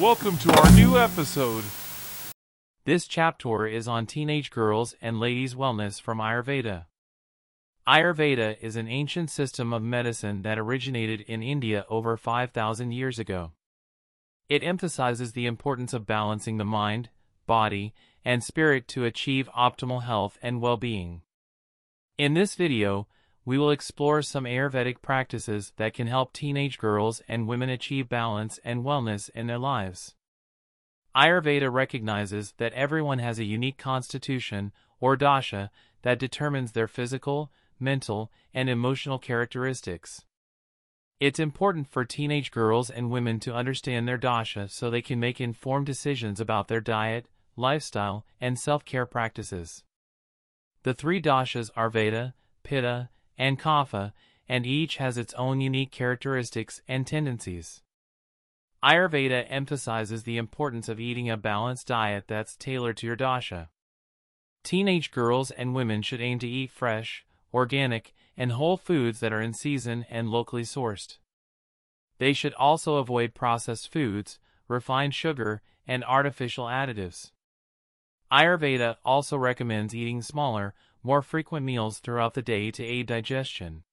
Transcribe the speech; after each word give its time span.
Welcome 0.00 0.38
to 0.38 0.52
our 0.52 0.70
new 0.76 0.96
episode. 0.96 1.64
This 2.84 3.08
chapter 3.08 3.66
is 3.66 3.88
on 3.88 4.06
teenage 4.06 4.48
girls 4.52 4.94
and 5.02 5.18
ladies' 5.18 5.56
wellness 5.56 6.00
from 6.00 6.18
Ayurveda. 6.18 6.86
Ayurveda 7.84 8.56
is 8.60 8.76
an 8.76 8.86
ancient 8.86 9.28
system 9.28 9.72
of 9.72 9.82
medicine 9.82 10.42
that 10.42 10.56
originated 10.56 11.22
in 11.22 11.42
India 11.42 11.84
over 11.90 12.16
5,000 12.16 12.92
years 12.92 13.18
ago. 13.18 13.50
It 14.48 14.62
emphasizes 14.62 15.32
the 15.32 15.46
importance 15.46 15.92
of 15.92 16.06
balancing 16.06 16.58
the 16.58 16.64
mind, 16.64 17.08
body, 17.48 17.92
and 18.24 18.44
spirit 18.44 18.86
to 18.88 19.04
achieve 19.04 19.50
optimal 19.58 20.04
health 20.04 20.38
and 20.40 20.60
well-being. 20.60 21.22
In 22.16 22.34
this 22.34 22.54
video, 22.54 23.08
we 23.48 23.56
will 23.56 23.70
explore 23.70 24.20
some 24.20 24.44
Ayurvedic 24.44 25.00
practices 25.00 25.72
that 25.78 25.94
can 25.94 26.06
help 26.06 26.34
teenage 26.34 26.76
girls 26.76 27.22
and 27.26 27.48
women 27.48 27.70
achieve 27.70 28.06
balance 28.06 28.60
and 28.62 28.84
wellness 28.84 29.30
in 29.30 29.46
their 29.46 29.56
lives. 29.56 30.14
Ayurveda 31.16 31.72
recognizes 31.72 32.52
that 32.58 32.74
everyone 32.74 33.20
has 33.20 33.38
a 33.38 33.46
unique 33.46 33.78
constitution, 33.78 34.70
or 35.00 35.16
dosha, 35.16 35.70
that 36.02 36.18
determines 36.18 36.72
their 36.72 36.86
physical, 36.86 37.50
mental, 37.80 38.30
and 38.52 38.68
emotional 38.68 39.18
characteristics. 39.18 40.26
It's 41.18 41.40
important 41.40 41.88
for 41.88 42.04
teenage 42.04 42.50
girls 42.50 42.90
and 42.90 43.10
women 43.10 43.40
to 43.40 43.54
understand 43.54 44.06
their 44.06 44.18
dosha 44.18 44.70
so 44.70 44.90
they 44.90 45.00
can 45.00 45.18
make 45.18 45.40
informed 45.40 45.86
decisions 45.86 46.38
about 46.38 46.68
their 46.68 46.82
diet, 46.82 47.24
lifestyle, 47.56 48.26
and 48.42 48.58
self-care 48.58 49.06
practices. 49.06 49.84
The 50.82 50.92
three 50.92 51.22
doshas 51.22 51.70
are 51.74 51.90
Vata, 51.90 52.34
Pitta, 52.62 53.08
and 53.38 53.58
Kapha, 53.58 54.12
and 54.48 54.66
each 54.66 54.96
has 54.96 55.16
its 55.16 55.32
own 55.34 55.60
unique 55.60 55.92
characteristics 55.92 56.82
and 56.88 57.06
tendencies. 57.06 57.82
Ayurveda 58.82 59.46
emphasizes 59.48 60.22
the 60.22 60.36
importance 60.36 60.88
of 60.88 61.00
eating 61.00 61.30
a 61.30 61.36
balanced 61.36 61.86
diet 61.86 62.24
that's 62.28 62.56
tailored 62.56 62.96
to 62.98 63.06
your 63.06 63.16
dosha. 63.16 63.68
Teenage 64.62 65.10
girls 65.10 65.50
and 65.50 65.74
women 65.74 66.02
should 66.02 66.20
aim 66.20 66.38
to 66.40 66.48
eat 66.48 66.70
fresh, 66.70 67.24
organic, 67.52 68.12
and 68.36 68.52
whole 68.52 68.76
foods 68.76 69.20
that 69.20 69.32
are 69.32 69.40
in 69.40 69.52
season 69.52 70.06
and 70.08 70.30
locally 70.30 70.62
sourced. 70.62 71.18
They 72.18 72.32
should 72.32 72.54
also 72.54 72.96
avoid 72.96 73.34
processed 73.34 73.92
foods, 73.92 74.38
refined 74.68 75.14
sugar, 75.14 75.62
and 75.86 76.04
artificial 76.04 76.66
additives. 76.66 77.32
Ayurveda 78.30 78.96
also 79.04 79.36
recommends 79.36 79.94
eating 79.94 80.22
smaller, 80.22 80.74
more 81.02 81.22
frequent 81.22 81.64
meals 81.64 81.98
throughout 81.98 82.34
the 82.34 82.42
day 82.42 82.70
to 82.70 82.84
aid 82.84 83.06
digestion. 83.06 83.84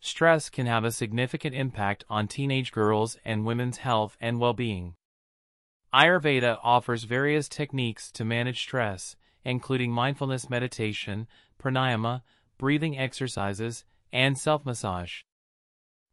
Stress 0.00 0.50
can 0.50 0.66
have 0.66 0.84
a 0.84 0.92
significant 0.92 1.54
impact 1.54 2.04
on 2.10 2.28
teenage 2.28 2.72
girls 2.72 3.16
and 3.24 3.46
women's 3.46 3.78
health 3.78 4.16
and 4.20 4.38
well-being. 4.38 4.94
Ayurveda 5.94 6.58
offers 6.62 7.04
various 7.04 7.48
techniques 7.48 8.10
to 8.12 8.24
manage 8.24 8.60
stress, 8.60 9.16
including 9.44 9.92
mindfulness 9.92 10.50
meditation, 10.50 11.26
pranayama, 11.62 12.22
breathing 12.58 12.98
exercises, 12.98 13.84
and 14.12 14.36
self-massage. 14.36 15.22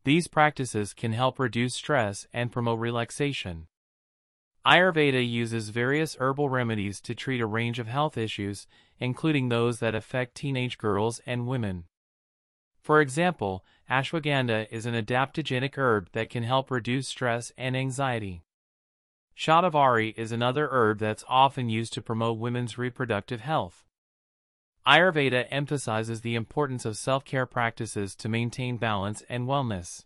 These 0.03 0.27
practices 0.27 0.93
can 0.93 1.13
help 1.13 1.37
reduce 1.37 1.75
stress 1.75 2.27
and 2.33 2.51
promote 2.51 2.79
relaxation. 2.79 3.67
Ayurveda 4.65 5.27
uses 5.27 5.69
various 5.69 6.15
herbal 6.19 6.49
remedies 6.49 7.01
to 7.01 7.15
treat 7.15 7.41
a 7.41 7.47
range 7.47 7.79
of 7.79 7.87
health 7.87 8.15
issues, 8.15 8.67
including 8.99 9.49
those 9.49 9.79
that 9.79 9.95
affect 9.95 10.35
teenage 10.35 10.77
girls 10.77 11.19
and 11.25 11.47
women. 11.47 11.85
For 12.79 13.01
example, 13.01 13.65
ashwagandha 13.89 14.67
is 14.69 14.85
an 14.85 14.93
adaptogenic 14.93 15.77
herb 15.77 16.09
that 16.13 16.29
can 16.29 16.43
help 16.43 16.69
reduce 16.69 17.07
stress 17.07 17.51
and 17.57 17.75
anxiety. 17.75 18.43
Shatavari 19.35 20.13
is 20.15 20.31
another 20.31 20.69
herb 20.71 20.99
that's 20.99 21.23
often 21.27 21.69
used 21.69 21.93
to 21.93 22.01
promote 22.01 22.37
women's 22.37 22.77
reproductive 22.77 23.41
health. 23.41 23.85
Ayurveda 24.85 25.47
emphasizes 25.49 26.21
the 26.21 26.35
importance 26.35 26.85
of 26.85 26.97
self-care 26.97 27.45
practices 27.45 28.15
to 28.15 28.29
maintain 28.29 28.77
balance 28.77 29.23
and 29.29 29.47
wellness. 29.47 30.05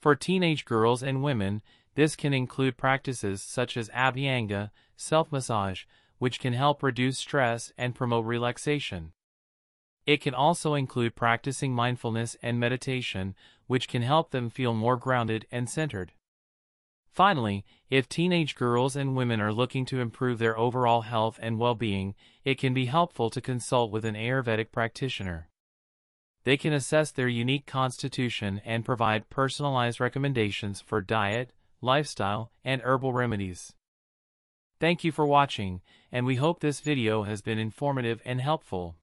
For 0.00 0.14
teenage 0.14 0.64
girls 0.64 1.02
and 1.02 1.22
women, 1.22 1.62
this 1.98 2.14
can 2.14 2.32
include 2.32 2.76
practices 2.76 3.42
such 3.42 3.76
as 3.76 3.88
abhyanga, 3.88 4.70
self-massage, 4.96 5.82
which 6.18 6.38
can 6.38 6.52
help 6.52 6.80
reduce 6.80 7.18
stress 7.18 7.72
and 7.76 7.92
promote 7.92 8.24
relaxation. 8.24 9.10
It 10.06 10.20
can 10.20 10.32
also 10.32 10.74
include 10.74 11.16
practicing 11.16 11.74
mindfulness 11.74 12.36
and 12.40 12.60
meditation, 12.60 13.34
which 13.66 13.88
can 13.88 14.02
help 14.02 14.30
them 14.30 14.48
feel 14.48 14.74
more 14.74 14.96
grounded 14.96 15.44
and 15.50 15.68
centered. 15.68 16.12
Finally, 17.10 17.64
if 17.90 18.08
teenage 18.08 18.54
girls 18.54 18.94
and 18.94 19.16
women 19.16 19.40
are 19.40 19.52
looking 19.52 19.84
to 19.86 20.00
improve 20.00 20.38
their 20.38 20.56
overall 20.56 21.00
health 21.00 21.36
and 21.42 21.58
well-being, 21.58 22.14
it 22.44 22.58
can 22.58 22.72
be 22.72 22.86
helpful 22.86 23.28
to 23.28 23.40
consult 23.40 23.90
with 23.90 24.04
an 24.04 24.14
Ayurvedic 24.14 24.70
practitioner. 24.70 25.48
They 26.44 26.56
can 26.56 26.72
assess 26.72 27.10
their 27.10 27.26
unique 27.26 27.66
constitution 27.66 28.62
and 28.64 28.84
provide 28.84 29.30
personalized 29.30 29.98
recommendations 29.98 30.80
for 30.80 31.00
diet, 31.00 31.50
lifestyle, 31.80 32.50
and 32.64 32.82
herbal 32.82 33.12
remedies. 33.12 33.72
Thank 34.80 35.02
you 35.04 35.12
for 35.12 35.26
watching, 35.26 35.80
and 36.12 36.24
we 36.24 36.36
hope 36.36 36.60
this 36.60 36.80
video 36.80 37.24
has 37.24 37.42
been 37.42 37.58
informative 37.58 38.22
and 38.24 38.40
helpful. 38.40 38.96